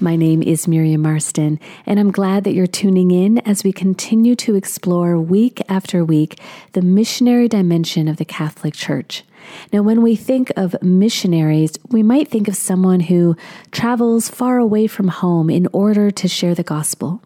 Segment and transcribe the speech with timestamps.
[0.00, 4.36] My name is Miriam Marston, and I'm glad that you're tuning in as we continue
[4.36, 6.38] to explore week after week
[6.72, 9.24] the missionary dimension of the Catholic Church.
[9.72, 13.34] Now, when we think of missionaries, we might think of someone who
[13.72, 17.20] travels far away from home in order to share the gospel.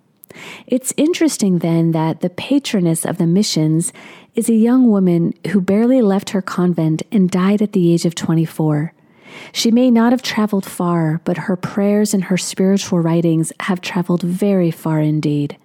[0.66, 3.92] It's interesting then that the patroness of the missions
[4.34, 8.14] is a young woman who barely left her convent and died at the age of
[8.14, 8.94] 24.
[9.52, 14.22] She may not have traveled far, but her prayers and her spiritual writings have traveled
[14.22, 15.56] very far indeed.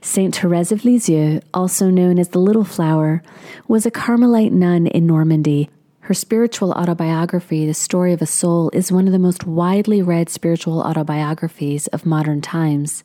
[0.00, 3.22] Saint Therese of Lisieux, also known as the Little Flower,
[3.66, 5.70] was a Carmelite nun in Normandy.
[6.00, 10.30] Her spiritual autobiography, The Story of a Soul, is one of the most widely read
[10.30, 13.04] spiritual autobiographies of modern times.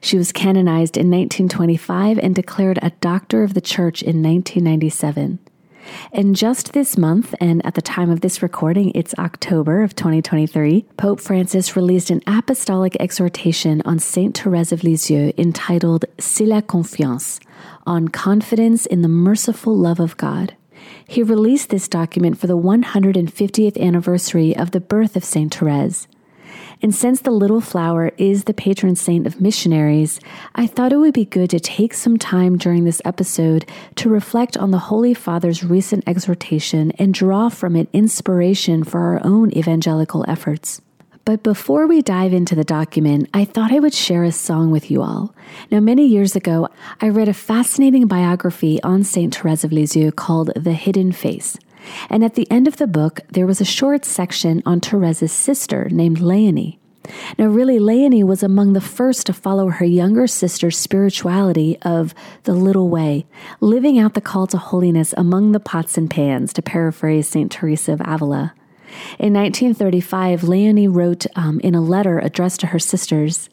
[0.00, 5.38] She was canonized in 1925 and declared a Doctor of the Church in 1997.
[6.12, 10.86] And just this month, and at the time of this recording, it's October of 2023,
[10.96, 17.40] Pope Francis released an apostolic exhortation on Saint Therese of Lisieux entitled C'est la confiance,
[17.86, 20.54] on confidence in the merciful love of God.
[21.06, 26.06] He released this document for the 150th anniversary of the birth of Saint Therese.
[26.82, 30.20] And since the little flower is the patron saint of missionaries,
[30.54, 33.64] I thought it would be good to take some time during this episode
[33.96, 39.20] to reflect on the Holy Father's recent exhortation and draw from it inspiration for our
[39.24, 40.80] own evangelical efforts.
[41.24, 44.90] But before we dive into the document, I thought I would share a song with
[44.90, 45.34] you all.
[45.70, 46.68] Now, many years ago,
[47.00, 49.34] I read a fascinating biography on St.
[49.34, 51.56] Therese of Lisieux called The Hidden Face.
[52.08, 55.88] And at the end of the book, there was a short section on Therese's sister
[55.90, 56.78] named Leonie.
[57.38, 62.54] Now, really, Leonie was among the first to follow her younger sister's spirituality of the
[62.54, 63.26] little way,
[63.60, 67.52] living out the call to holiness among the pots and pans, to paraphrase St.
[67.52, 68.54] Teresa of Avila.
[69.18, 73.50] In 1935, Leonie wrote um, in a letter addressed to her sisters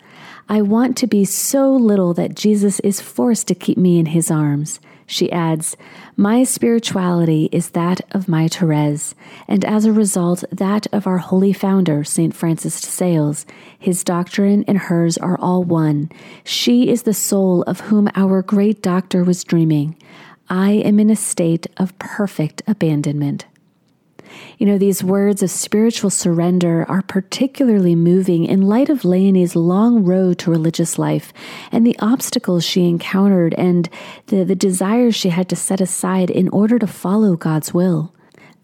[0.49, 4.29] I want to be so little that Jesus is forced to keep me in his
[4.29, 4.79] arms.
[5.11, 5.75] She adds,
[6.15, 9.13] My spirituality is that of my Therese,
[9.45, 12.33] and as a result, that of our holy founder, St.
[12.33, 13.45] Francis de Sales.
[13.77, 16.09] His doctrine and hers are all one.
[16.45, 19.97] She is the soul of whom our great doctor was dreaming.
[20.49, 23.45] I am in a state of perfect abandonment.
[24.57, 30.03] You know, these words of spiritual surrender are particularly moving in light of Leonie's long
[30.03, 31.33] road to religious life
[31.71, 33.89] and the obstacles she encountered and
[34.27, 38.13] the, the desires she had to set aside in order to follow God's will.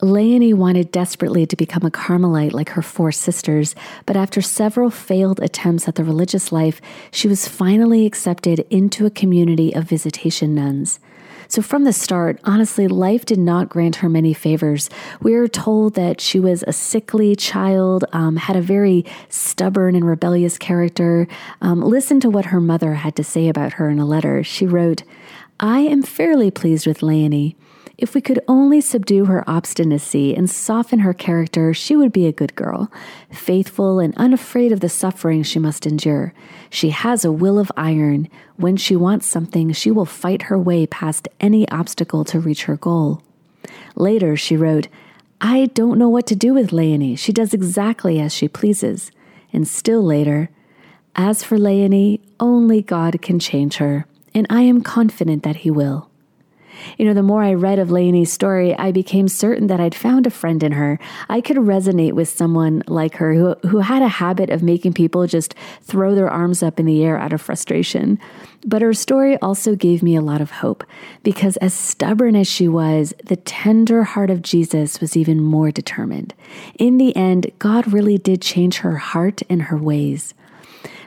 [0.02, 3.74] Leonie wanted desperately to become a Carmelite like her four sisters,
[4.06, 6.80] but after several failed attempts at the religious life,
[7.10, 11.00] she was finally accepted into a community of visitation nuns.
[11.48, 14.90] So, from the start, honestly, life did not grant her many favors.
[15.22, 20.06] We are told that she was a sickly child, um, had a very stubborn and
[20.06, 21.28] rebellious character.
[21.62, 24.44] Um, listen to what her mother had to say about her in a letter.
[24.44, 25.04] She wrote,
[25.60, 27.56] I am fairly pleased with Leonie.
[27.98, 32.32] If we could only subdue her obstinacy and soften her character, she would be a
[32.32, 32.92] good girl,
[33.32, 36.32] faithful and unafraid of the suffering she must endure.
[36.70, 38.30] She has a will of iron.
[38.56, 42.78] When she wants something, she will fight her way past any obstacle to reach her
[42.78, 43.24] goal.
[43.96, 44.88] Later, she wrote,
[45.42, 47.16] I don't know what to do with Leonie.
[47.16, 49.12] She does exactly as she pleases.
[49.52, 50.50] And still later,
[51.16, 54.06] as for Leonie, only God can change her,
[54.36, 56.07] and I am confident that He will.
[56.98, 60.28] You know, the more I read of Leonie's story, I became certain that I'd found
[60.28, 61.00] a friend in her.
[61.30, 65.28] I could resonate with someone like her who, who had a habit of making people
[65.28, 68.20] just throw their arms up in the air out of frustration.
[68.66, 70.84] But her story also gave me a lot of hope
[71.24, 76.34] because, as stubborn as she was, the tender heart of Jesus was even more determined.
[76.78, 80.34] In the end, God really did change her heart and her ways.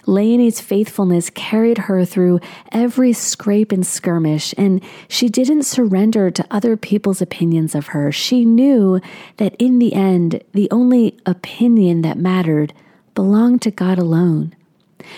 [0.07, 2.41] Leonie's faithfulness carried her through
[2.73, 8.11] every scrape and skirmish, and she didn't surrender to other people's opinions of her.
[8.13, 9.01] She knew
[9.37, 12.73] that in the end, the only opinion that mattered
[13.15, 14.55] belonged to God alone.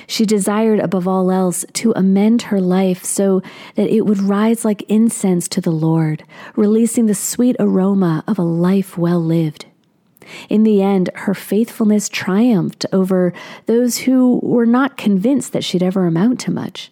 [0.06, 3.42] She desired above all else to amend her life so
[3.74, 6.24] that it would rise like incense to the Lord,
[6.56, 9.66] releasing the sweet aroma of a life well lived.
[10.48, 13.32] In the end, her faithfulness triumphed over
[13.66, 16.90] those who were not convinced that she'd ever amount to much.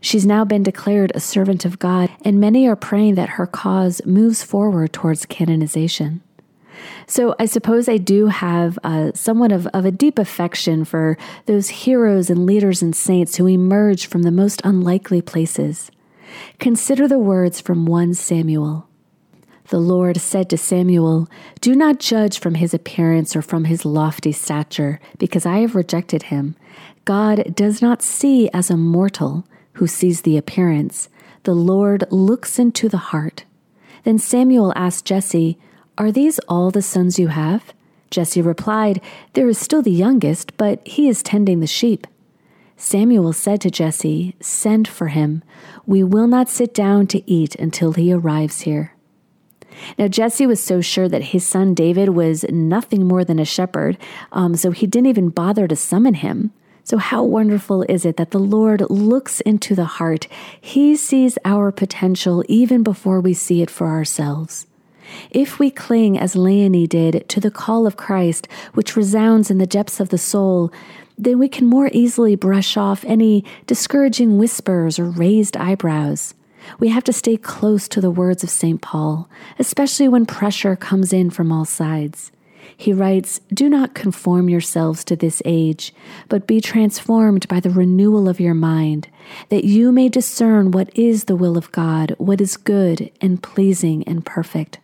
[0.00, 4.00] She's now been declared a servant of God, and many are praying that her cause
[4.04, 6.22] moves forward towards canonization.
[7.06, 11.68] So I suppose I do have uh, somewhat of, of a deep affection for those
[11.68, 15.90] heroes and leaders and saints who emerge from the most unlikely places.
[16.58, 18.87] Consider the words from 1 Samuel.
[19.68, 21.28] The Lord said to Samuel,
[21.60, 26.24] Do not judge from his appearance or from his lofty stature, because I have rejected
[26.24, 26.56] him.
[27.04, 31.10] God does not see as a mortal who sees the appearance.
[31.42, 33.44] The Lord looks into the heart.
[34.04, 35.58] Then Samuel asked Jesse,
[35.98, 37.74] Are these all the sons you have?
[38.10, 39.02] Jesse replied,
[39.34, 42.06] There is still the youngest, but he is tending the sheep.
[42.78, 45.42] Samuel said to Jesse, Send for him.
[45.84, 48.94] We will not sit down to eat until he arrives here.
[49.98, 53.98] Now, Jesse was so sure that his son David was nothing more than a shepherd,
[54.32, 56.52] um, so he didn't even bother to summon him.
[56.84, 60.26] So, how wonderful is it that the Lord looks into the heart?
[60.58, 64.66] He sees our potential even before we see it for ourselves.
[65.30, 69.66] If we cling, as Leonie did, to the call of Christ, which resounds in the
[69.66, 70.72] depths of the soul,
[71.18, 76.34] then we can more easily brush off any discouraging whispers or raised eyebrows.
[76.78, 78.80] We have to stay close to the words of St.
[78.80, 79.28] Paul,
[79.58, 82.32] especially when pressure comes in from all sides.
[82.76, 85.92] He writes, Do not conform yourselves to this age,
[86.28, 89.08] but be transformed by the renewal of your mind,
[89.48, 94.04] that you may discern what is the will of God, what is good and pleasing
[94.04, 94.78] and perfect.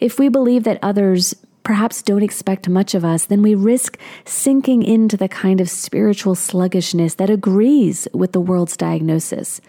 [0.00, 4.82] If we believe that others perhaps don't expect much of us, then we risk sinking
[4.82, 9.60] into the kind of spiritual sluggishness that agrees with the world's diagnosis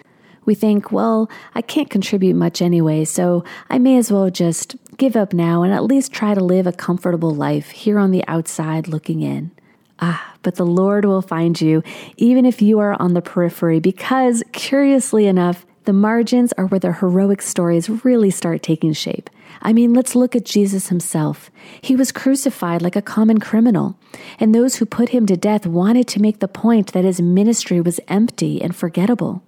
[0.50, 5.16] we think, well, I can't contribute much anyway, so I may as well just give
[5.16, 8.88] up now and at least try to live a comfortable life here on the outside
[8.88, 9.52] looking in.
[10.00, 11.84] Ah, but the Lord will find you,
[12.18, 16.94] even if you are on the periphery, because curiously enough, the margins are where the
[16.94, 19.30] heroic stories really start taking shape.
[19.62, 21.52] I mean, let's look at Jesus himself.
[21.80, 24.00] He was crucified like a common criminal,
[24.40, 27.80] and those who put him to death wanted to make the point that his ministry
[27.80, 29.44] was empty and forgettable.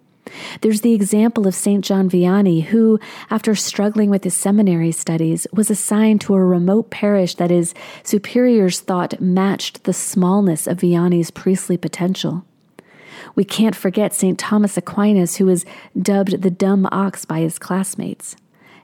[0.62, 1.84] There's the example of St.
[1.84, 7.36] John Vianney, who, after struggling with his seminary studies, was assigned to a remote parish
[7.36, 7.74] that his
[8.04, 12.46] superiors thought matched the smallness of Vianney's priestly potential.
[13.36, 14.38] We can't forget St.
[14.38, 15.66] Thomas Aquinas, who was
[16.00, 18.36] dubbed the dumb ox by his classmates.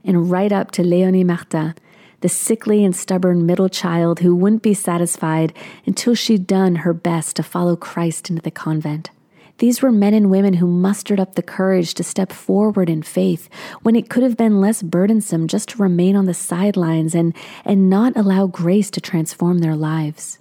[0.04, 1.76] And right up to Leonie Martin,
[2.22, 5.54] the sickly and stubborn middle child who wouldn't be satisfied
[5.86, 9.12] until she'd done her best to follow Christ into the convent.
[9.60, 13.50] These were men and women who mustered up the courage to step forward in faith
[13.82, 17.90] when it could have been less burdensome just to remain on the sidelines and, and
[17.90, 20.40] not allow grace to transform their lives.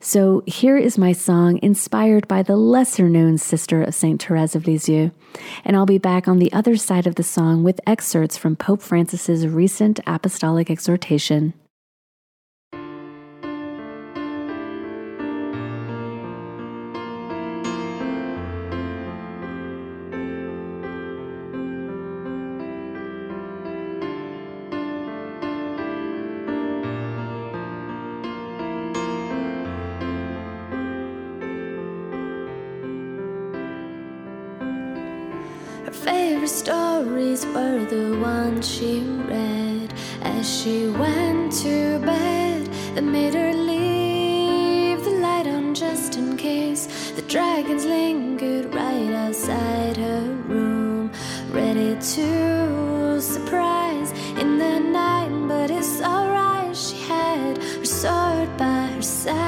[0.00, 4.22] So here is my song inspired by the lesser known sister of St.
[4.22, 5.10] Therese of Lisieux.
[5.64, 8.82] And I'll be back on the other side of the song with excerpts from Pope
[8.82, 11.54] Francis's recent apostolic exhortation.
[37.36, 45.04] Stories were the ones she read as she went to bed that made her leave
[45.04, 51.10] the light on just in case the dragons lingered right outside her room,
[51.50, 55.30] ready to surprise in the night.
[55.48, 59.44] But it's alright, she had her sword by her side.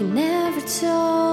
[0.00, 1.29] He never told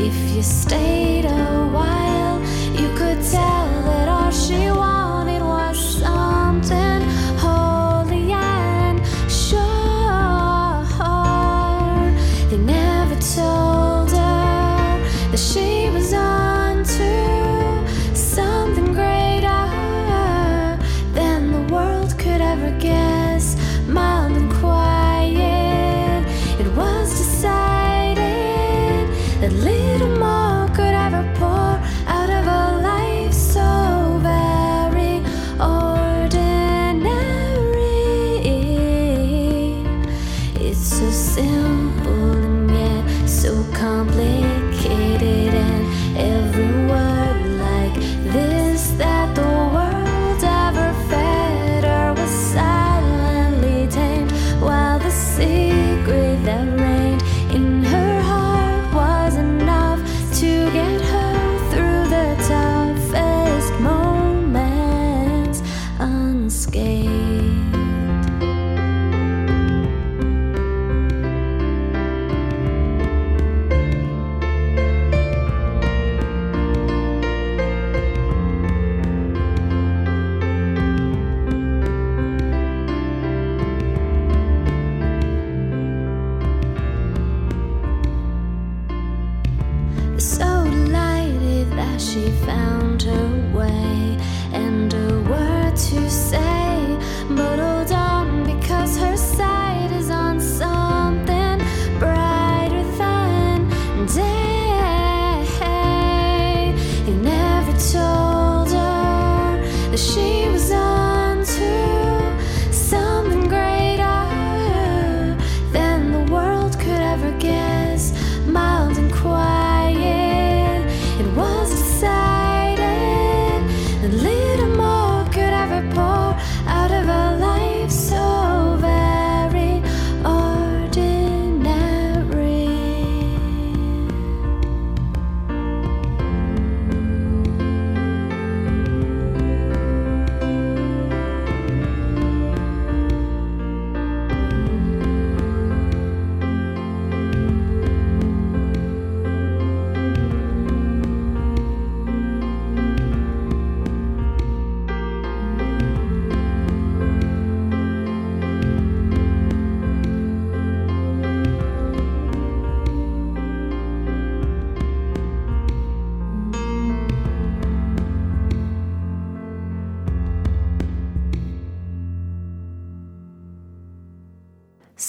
[0.00, 2.40] If you stayed a while,
[2.72, 3.87] you could tell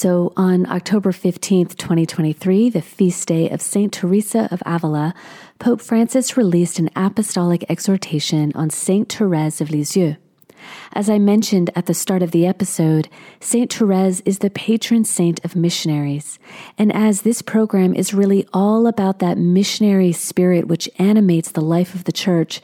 [0.00, 3.92] So, on October 15th, 2023, the feast day of St.
[3.92, 5.12] Teresa of Avila,
[5.58, 9.12] Pope Francis released an apostolic exhortation on St.
[9.12, 10.16] Therese of Lisieux.
[10.92, 13.08] As I mentioned at the start of the episode,
[13.40, 13.72] St.
[13.72, 16.38] Therese is the patron saint of missionaries.
[16.76, 21.94] And as this program is really all about that missionary spirit which animates the life
[21.94, 22.60] of the church,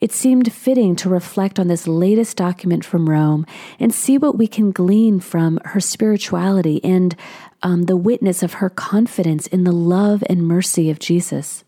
[0.00, 3.46] it seemed fitting to reflect on this latest document from Rome
[3.78, 7.16] and see what we can glean from her spirituality and
[7.62, 11.64] um, the witness of her confidence in the love and mercy of Jesus.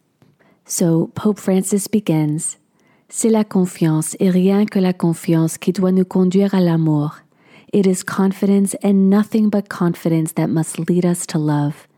[0.64, 2.58] So Pope Francis begins.
[3.10, 7.22] C'est la confiance et rien que la confiance qui doit nous conduire à l'amour.
[7.72, 11.88] It is confidence and nothing but confidence that must lead us to love.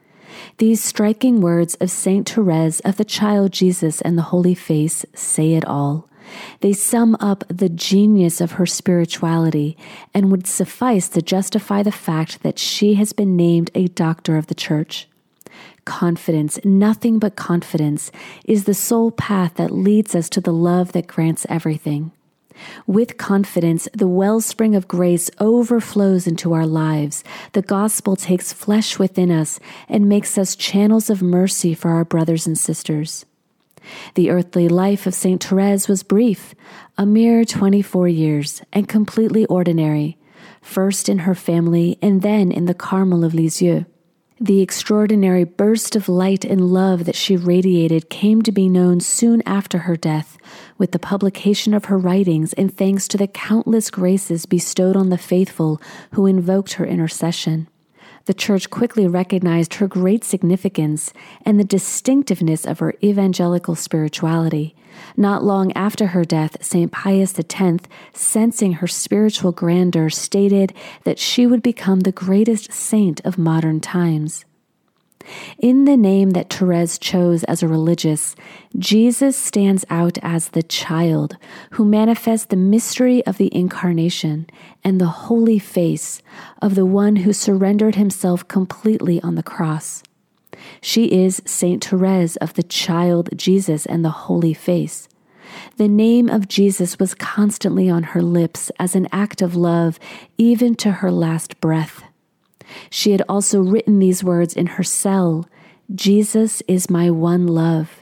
[0.59, 5.55] These striking words of Saint Therese of the Child Jesus and the Holy Face say
[5.55, 6.09] it all.
[6.61, 9.76] They sum up the genius of her spirituality
[10.14, 14.47] and would suffice to justify the fact that she has been named a doctor of
[14.47, 15.09] the church.
[15.85, 18.11] Confidence, nothing but confidence,
[18.45, 22.13] is the sole path that leads us to the love that grants everything.
[22.87, 27.25] With confidence, the wellspring of grace overflows into our lives.
[27.53, 32.47] The gospel takes flesh within us and makes us channels of mercy for our brothers
[32.47, 33.25] and sisters.
[34.15, 35.43] The earthly life of St.
[35.43, 36.55] Therese was brief,
[36.99, 40.19] a mere 24 years, and completely ordinary,
[40.61, 43.87] first in her family and then in the Carmel of Lisieux.
[44.43, 49.43] The extraordinary burst of light and love that she radiated came to be known soon
[49.45, 50.39] after her death,
[50.79, 55.19] with the publication of her writings and thanks to the countless graces bestowed on the
[55.19, 55.79] faithful
[56.13, 57.69] who invoked her intercession.
[58.27, 61.12] The church quickly recognized her great significance
[61.45, 64.75] and the distinctiveness of her evangelical spirituality.
[65.17, 66.93] Not long after her death, St.
[66.93, 70.75] Pius X, sensing her spiritual grandeur, stated
[71.05, 74.45] that she would become the greatest saint of modern times.
[75.59, 78.35] In the name that Therese chose as a religious,
[78.79, 81.37] Jesus stands out as the child
[81.73, 84.47] who manifests the mystery of the incarnation
[84.83, 86.23] and the holy face
[86.62, 90.03] of the one who surrendered himself completely on the cross.
[90.81, 95.09] She is Saint Therese of the child Jesus and the holy face.
[95.77, 99.99] The name of Jesus was constantly on her lips as an act of love,
[100.39, 102.05] even to her last breath.
[102.91, 105.47] She had also written these words in her cell
[105.93, 108.00] Jesus is my one love.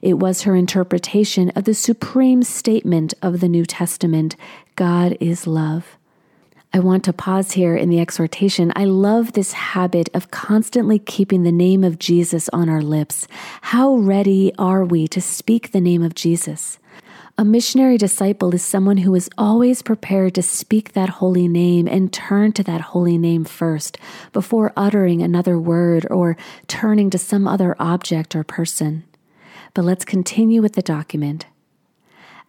[0.00, 4.36] It was her interpretation of the supreme statement of the New Testament
[4.76, 5.96] God is love.
[6.72, 8.72] I want to pause here in the exhortation.
[8.76, 13.26] I love this habit of constantly keeping the name of Jesus on our lips.
[13.62, 16.78] How ready are we to speak the name of Jesus?
[17.38, 22.10] A missionary disciple is someone who is always prepared to speak that holy name and
[22.10, 23.98] turn to that holy name first
[24.32, 29.04] before uttering another word or turning to some other object or person.
[29.74, 31.44] But let's continue with the document.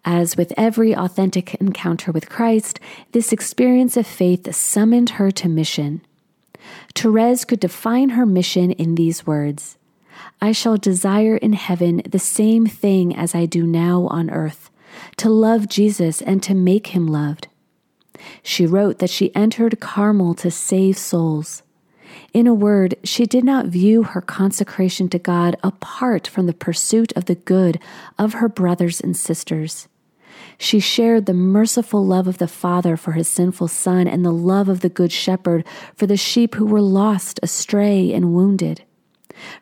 [0.05, 2.79] As with every authentic encounter with Christ,
[3.11, 5.99] this experience of faith summoned her to mission.
[6.95, 9.77] Therese could define her mission in these words
[10.41, 14.71] I shall desire in heaven the same thing as I do now on earth
[15.17, 17.47] to love Jesus and to make him loved.
[18.43, 21.63] She wrote that she entered Carmel to save souls.
[22.33, 27.13] In a word, she did not view her consecration to God apart from the pursuit
[27.15, 27.79] of the good
[28.17, 29.87] of her brothers and sisters.
[30.57, 34.69] She shared the merciful love of the Father for his sinful Son and the love
[34.69, 38.83] of the Good Shepherd for the sheep who were lost, astray, and wounded.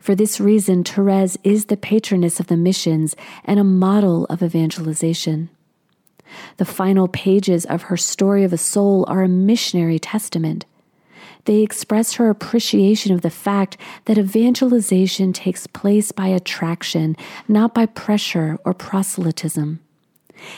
[0.00, 5.50] For this reason, Therese is the patroness of the missions and a model of evangelization.
[6.56, 10.64] The final pages of her story of a soul are a missionary testament.
[11.44, 17.86] They express her appreciation of the fact that evangelization takes place by attraction, not by
[17.86, 19.80] pressure or proselytism.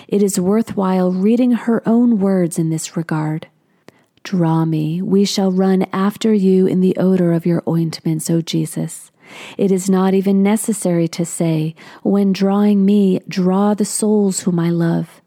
[0.08, 3.48] It is worthwhile reading her own words in this regard.
[4.22, 9.10] Draw me, we shall run after you in the odor of your ointments, O Jesus.
[9.56, 14.70] It is not even necessary to say, When drawing me, draw the souls whom I
[14.70, 15.20] love.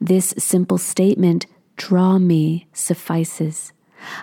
[0.00, 3.72] This simple statement, draw me, suffices.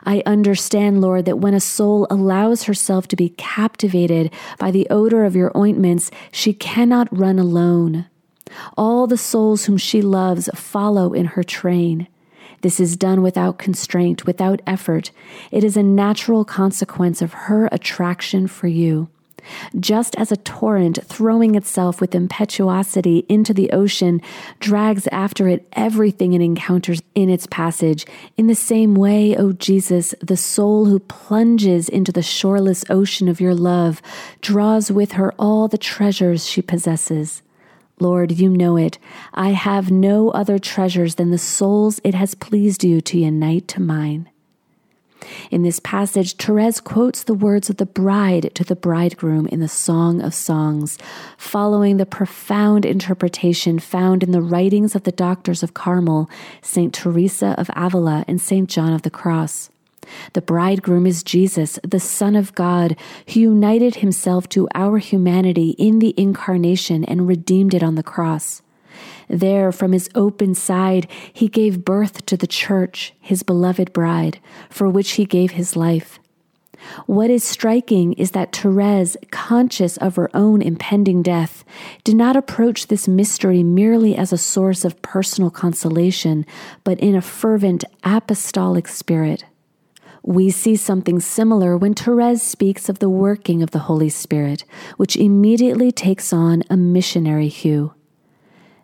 [0.06, 5.24] I understand, Lord, that when a soul allows herself to be captivated by the odor
[5.24, 8.08] of your ointments, she cannot run alone.
[8.76, 12.08] All the souls whom she loves follow in her train.
[12.62, 15.12] This is done without constraint, without effort.
[15.52, 19.10] It is a natural consequence of her attraction for you.
[19.80, 24.22] Just as a torrent throwing itself with impetuosity into the ocean
[24.60, 30.14] drags after it everything it encounters in its passage, in the same way, O Jesus,
[30.22, 34.02] the soul who plunges into the shoreless ocean of your love
[34.42, 37.42] draws with her all the treasures she possesses.
[38.00, 39.00] Lord, you know it.
[39.34, 43.82] I have no other treasures than the souls it has pleased you to unite to
[43.82, 44.30] mine.
[45.50, 49.68] In this passage, Therese quotes the words of the bride to the bridegroom in the
[49.68, 51.00] Song of Songs,
[51.38, 56.30] following the profound interpretation found in the writings of the doctors of Carmel,
[56.62, 56.94] St.
[56.94, 58.70] Teresa of Avila, and St.
[58.70, 59.72] John of the Cross.
[60.34, 62.96] The bridegroom is Jesus, the Son of God,
[63.34, 68.62] who united himself to our humanity in the incarnation and redeemed it on the cross.
[69.30, 74.40] There, from his open side, he gave birth to the church, his beloved bride,
[74.70, 76.20] for which he gave his life.
[77.06, 81.66] What is striking is that Therese, conscious of her own impending death,
[82.04, 86.46] did not approach this mystery merely as a source of personal consolation,
[86.84, 89.44] but in a fervent apostolic spirit.
[90.28, 94.66] We see something similar when Therese speaks of the working of the Holy Spirit,
[94.98, 97.94] which immediately takes on a missionary hue.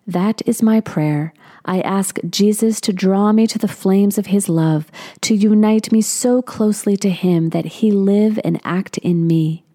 [0.08, 1.34] That is my prayer.
[1.66, 6.00] I ask Jesus to draw me to the flames of his love, to unite me
[6.02, 9.66] so closely to him that he live and act in me.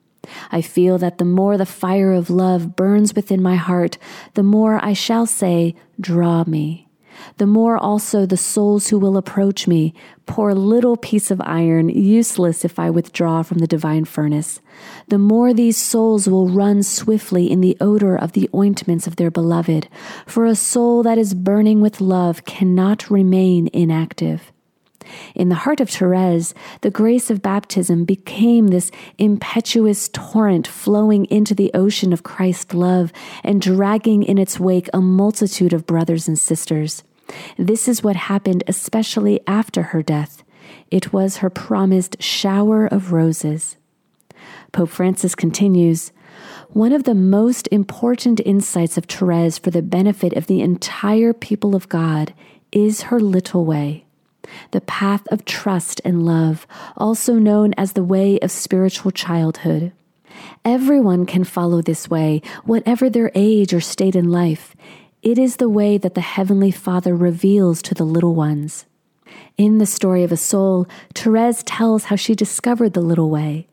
[0.51, 3.99] I feel that the more the fire of love burns within my heart,
[4.33, 6.88] the more I shall say, Draw me
[7.39, 9.95] the more also the souls who will approach me,
[10.27, 14.61] poor little piece of iron, useless if I withdraw from the divine furnace.
[15.09, 19.31] The more these souls will run swiftly in the odor of the ointments of their
[19.31, 19.89] beloved,
[20.27, 24.53] for a soul that is burning with love cannot remain inactive.
[25.35, 31.55] In the heart of Therese, the grace of baptism became this impetuous torrent flowing into
[31.55, 36.39] the ocean of Christ's love and dragging in its wake a multitude of brothers and
[36.39, 37.03] sisters.
[37.57, 40.43] This is what happened especially after her death.
[40.91, 43.77] It was her promised shower of roses.
[44.73, 46.13] Pope Francis continues
[46.69, 51.75] One of the most important insights of Therese for the benefit of the entire people
[51.75, 52.35] of God
[52.73, 54.05] is her little way
[54.71, 59.93] the path of trust and love, also known as the way of spiritual childhood.
[60.65, 64.75] Everyone can follow this way, whatever their age or state in life.
[65.23, 68.87] It is the way that the Heavenly Father reveals to the little ones.
[69.57, 73.67] In the story of a soul, Therese tells how she discovered the little way.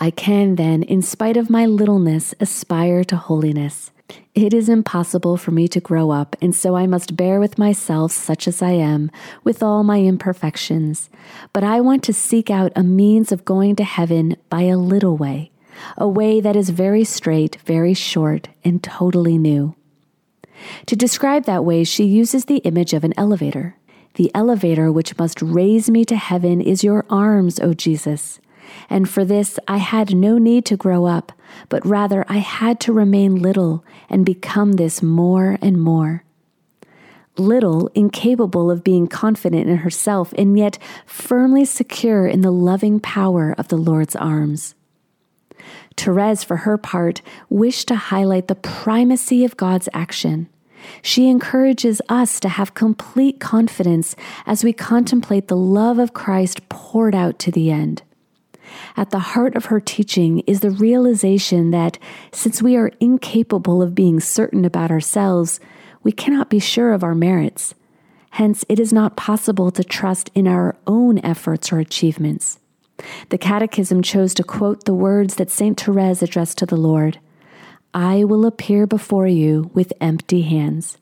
[0.00, 3.92] I can then, in spite of my littleness, aspire to holiness.
[4.34, 8.10] It is impossible for me to grow up, and so I must bear with myself,
[8.10, 9.08] such as I am,
[9.44, 11.10] with all my imperfections.
[11.52, 15.16] But I want to seek out a means of going to heaven by a little
[15.16, 15.52] way,
[15.96, 19.76] a way that is very straight, very short, and totally new.
[20.86, 23.76] To describe that way, she uses the image of an elevator.
[24.14, 28.40] The elevator which must raise me to heaven is your arms, O Jesus
[28.88, 31.32] and for this I had no need to grow up,
[31.68, 36.24] but rather I had to remain little and become this more and more.
[37.38, 43.54] Little, incapable of being confident in herself, and yet firmly secure in the loving power
[43.56, 44.74] of the Lord's arms.
[45.96, 50.48] Therese, for her part, wished to highlight the primacy of God's action.
[51.02, 54.16] She encourages us to have complete confidence
[54.46, 58.02] as we contemplate the love of Christ poured out to the end.
[58.96, 61.98] At the heart of her teaching is the realization that
[62.32, 65.60] since we are incapable of being certain about ourselves,
[66.02, 67.74] we cannot be sure of our merits.
[68.30, 72.58] Hence, it is not possible to trust in our own efforts or achievements.
[73.28, 75.78] The Catechism chose to quote the words that St.
[75.78, 77.18] Therese addressed to the Lord
[77.94, 80.98] I will appear before you with empty hands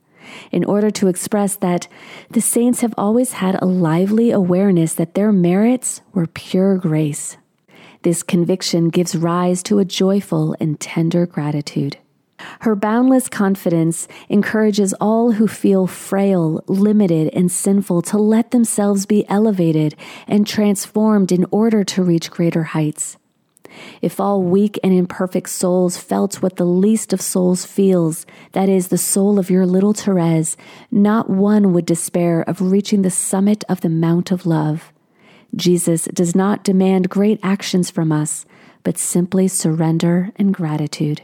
[0.51, 1.89] in order to express that
[2.31, 7.37] the saints have always had a lively awareness that their merits were pure grace.
[8.03, 11.99] This conviction gives rise to a joyful and tender gratitude.
[12.61, 19.29] Her boundless confidence encourages all who feel frail, limited, and sinful to let themselves be
[19.29, 19.95] elevated
[20.27, 23.19] and transformed in order to reach greater heights.
[24.03, 28.89] If all weak and imperfect souls felt what the least of souls feels, that is,
[28.89, 30.57] the soul of your little Therese,
[30.91, 34.93] not one would despair of reaching the summit of the Mount of Love.
[35.55, 38.47] Jesus does not demand great actions from us,
[38.83, 41.23] but simply surrender and gratitude.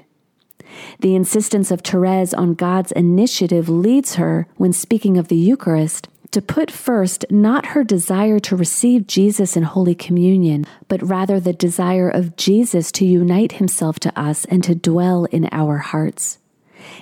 [1.01, 6.43] The insistence of Therese on God's initiative leads her, when speaking of the Eucharist, to
[6.43, 12.09] put first not her desire to receive Jesus in Holy Communion, but rather the desire
[12.09, 16.39] of Jesus to unite himself to us and to dwell in our hearts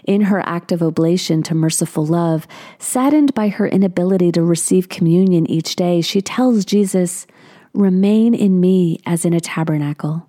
[0.04, 2.46] in her act of oblation to merciful love,
[2.78, 7.26] saddened by her inability to receive communion each day, she tells Jesus,
[7.72, 10.28] Remain in me as in a tabernacle.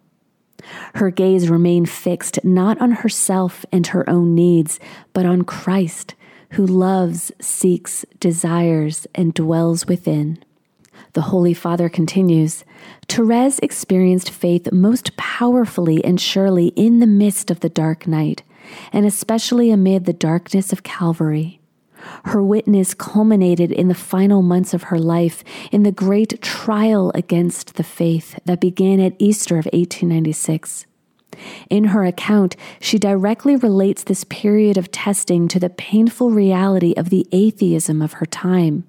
[0.96, 4.80] Her gaze remained fixed not on herself and her own needs,
[5.14, 6.16] but on Christ,
[6.56, 10.44] who loves, seeks, desires, and dwells within.
[11.12, 12.64] The Holy Father continues
[13.10, 18.44] Therese experienced faith most powerfully and surely in the midst of the dark night
[18.94, 21.60] and especially amid the darkness of Calvary.
[22.26, 27.76] Her witness culminated in the final months of her life in the great trial against
[27.76, 30.86] the faith that began at Easter of 1896.
[31.70, 37.10] In her account, she directly relates this period of testing to the painful reality of
[37.10, 38.86] the atheism of her time.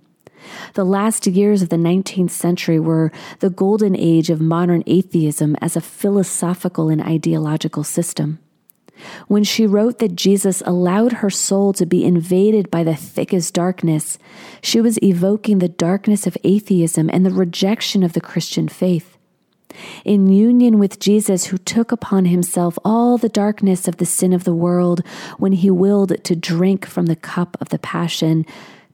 [0.75, 5.77] The last years of the 19th century were the golden age of modern atheism as
[5.77, 8.39] a philosophical and ideological system.
[9.29, 14.19] When she wrote that Jesus allowed her soul to be invaded by the thickest darkness,
[14.63, 19.16] she was evoking the darkness of atheism and the rejection of the Christian faith.
[20.05, 24.45] In union with Jesus, who took upon himself all the darkness of the sin of
[24.45, 25.03] the world
[25.39, 28.47] when he willed to drink from the cup of the passion,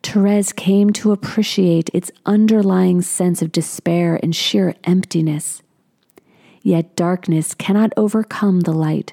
[0.03, 5.63] Therese came to appreciate its underlying sense of despair and sheer emptiness.
[6.63, 9.13] Yet darkness cannot overcome the light.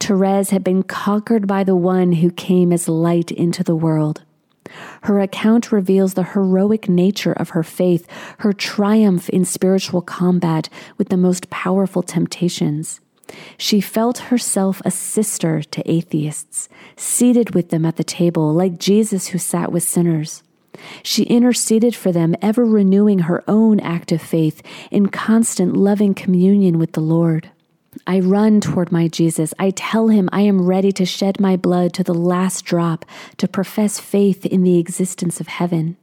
[0.00, 4.22] Therese had been conquered by the one who came as light into the world.
[5.02, 8.06] Her account reveals the heroic nature of her faith,
[8.38, 13.00] her triumph in spiritual combat with the most powerful temptations.
[13.56, 19.28] She felt herself a sister to atheists, seated with them at the table, like Jesus
[19.28, 20.42] who sat with sinners.
[21.02, 26.92] She interceded for them, ever renewing her own active faith in constant loving communion with
[26.92, 27.50] the Lord.
[28.08, 29.52] I run toward my Jesus.
[29.58, 33.04] I tell him I am ready to shed my blood to the last drop
[33.36, 35.98] to profess faith in the existence of heaven.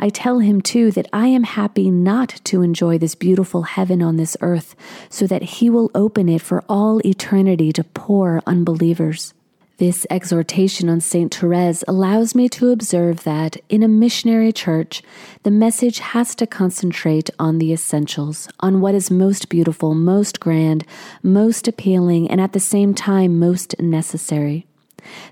[0.00, 4.16] I tell him too that I am happy not to enjoy this beautiful heaven on
[4.16, 4.74] this earth,
[5.08, 9.32] so that he will open it for all eternity to poor unbelievers.
[9.78, 11.32] This exhortation on St.
[11.32, 15.02] Therese allows me to observe that in a missionary church,
[15.44, 20.84] the message has to concentrate on the essentials, on what is most beautiful, most grand,
[21.22, 24.66] most appealing, and at the same time most necessary.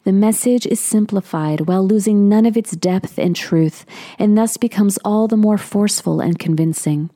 [0.04, 3.84] The message is simplified while losing none of its depth and truth,
[4.16, 7.10] and thus becomes all the more forceful and convincing.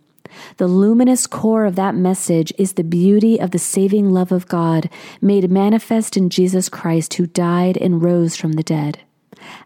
[0.56, 4.90] The luminous core of that message is the beauty of the saving love of God
[5.20, 9.00] made manifest in Jesus Christ, who died and rose from the dead.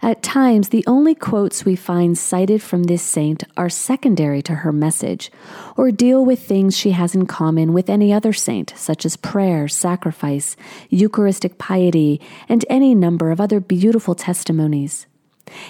[0.03, 4.73] At times, the only quotes we find cited from this saint are secondary to her
[4.73, 5.33] message,
[5.77, 9.67] or deal with things she has in common with any other saint, such as prayer,
[9.67, 10.57] sacrifice,
[10.91, 15.07] Eucharistic piety, and any number of other beautiful testimonies.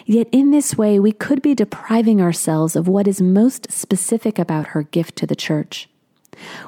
[0.05, 4.69] Yet in this way, we could be depriving ourselves of what is most specific about
[4.69, 5.89] her gift to the church.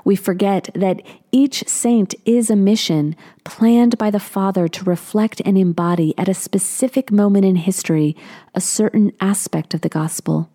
[0.05, 5.59] We forget that each saint is a mission planned by the Father to reflect and
[5.59, 8.17] embody at a specific moment in history
[8.55, 10.51] a certain aspect of the gospel.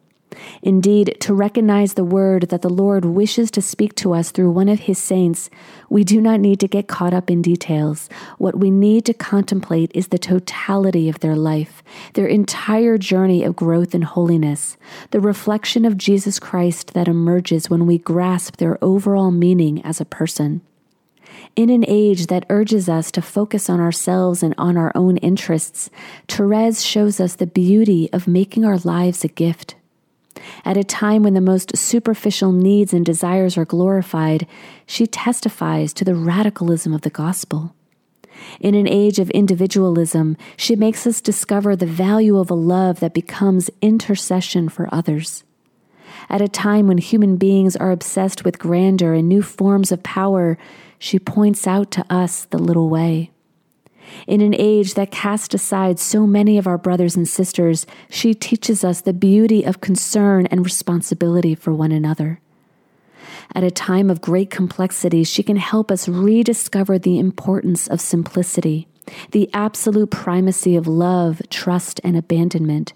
[0.62, 4.70] Indeed, to recognize the word that the Lord wishes to speak to us through one
[4.70, 5.50] of his saints,
[5.90, 8.10] we do not need to get caught up in details.
[8.38, 13.56] What we need to contemplate is the totality of their life, their entire journey of
[13.56, 14.78] growth and holiness,
[15.12, 20.06] the reflection of Jesus Christ that emerges when we grasp their overall meaning as a
[20.06, 20.62] person.
[21.56, 25.90] In an age that urges us to focus on ourselves and on our own interests,
[26.28, 29.76] Therese shows us the beauty of making our lives a gift.
[30.66, 34.48] At a time when the most superficial needs and desires are glorified,
[34.86, 37.76] she testifies to the radicalism of the gospel.
[38.60, 43.14] In an age of individualism, she makes us discover the value of a love that
[43.14, 45.44] becomes intercession for others.
[46.30, 50.58] At a time when human beings are obsessed with grandeur and new forms of power,
[50.98, 53.32] she points out to us the little way.
[54.28, 58.84] In an age that cast aside so many of our brothers and sisters, she teaches
[58.84, 62.40] us the beauty of concern and responsibility for one another.
[63.54, 68.88] At a time of great complexity, she can help us rediscover the importance of simplicity,
[69.32, 72.94] the absolute primacy of love, trust, and abandonment,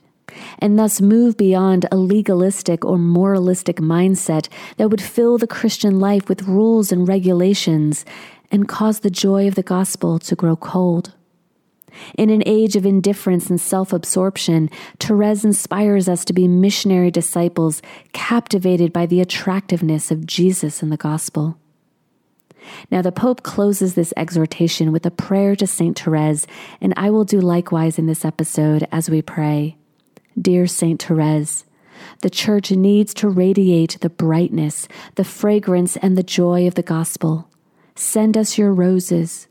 [0.59, 4.47] and thus move beyond a legalistic or moralistic mindset
[4.77, 8.05] that would fill the Christian life with rules and regulations
[8.55, 11.13] and cause the joy of the gospel to grow cold.
[12.17, 17.81] In an age of indifference and self absorption, Therese inspires us to be missionary disciples
[18.13, 21.57] captivated by the attractiveness of Jesus and the gospel.
[22.89, 25.99] Now, the Pope closes this exhortation with a prayer to St.
[25.99, 26.47] Therese,
[26.79, 29.75] and I will do likewise in this episode as we pray.
[30.41, 31.01] Dear St.
[31.01, 31.65] Therese,
[32.21, 37.49] the Church needs to radiate the brightness, the fragrance, and the joy of the gospel.
[37.95, 39.47] Send us your roses.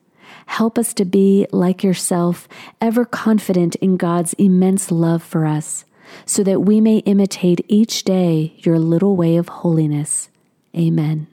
[0.47, 2.47] Help us to be, like yourself,
[2.81, 5.85] ever confident in God's immense love for us,
[6.27, 10.29] so that we may imitate each day your little way of holiness.
[10.77, 11.27] Amen.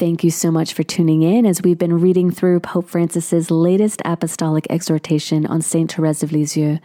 [0.00, 4.00] Thank you so much for tuning in as we've been reading through Pope Francis's latest
[4.06, 6.78] apostolic exhortation on Saint Therese of Lisieux.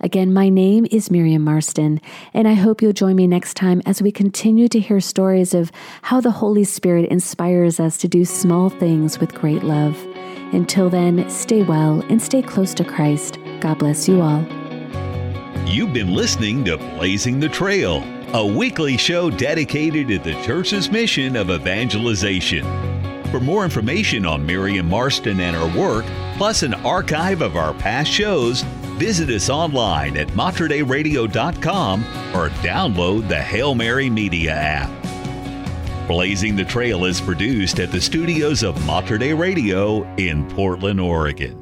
[0.00, 2.00] Again, my name is Miriam Marston,
[2.32, 5.70] and I hope you'll join me next time as we continue to hear stories of
[6.00, 10.02] how the Holy Spirit inspires us to do small things with great love.
[10.54, 13.38] Until then, stay well and stay close to Christ.
[13.60, 14.40] God bless you all.
[15.66, 18.00] You've been listening to Blazing the Trail
[18.34, 22.64] a weekly show dedicated to the church's mission of evangelization.
[23.30, 26.06] For more information on Miriam Marston and her work,
[26.38, 28.62] plus an archive of our past shows,
[28.98, 32.00] visit us online at materdeiradio.com
[32.34, 34.90] or download the Hail Mary Media app.
[36.08, 41.61] Blazing the Trail is produced at the studios of Mater Dei Radio in Portland, Oregon.